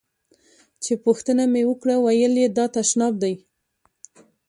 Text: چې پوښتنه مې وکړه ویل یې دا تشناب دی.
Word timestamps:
چې 0.83 0.93
پوښتنه 1.05 1.43
مې 1.53 1.61
وکړه 1.69 1.95
ویل 1.99 2.33
یې 2.41 2.47
دا 2.57 2.65
تشناب 2.75 3.13
دی. 3.23 3.33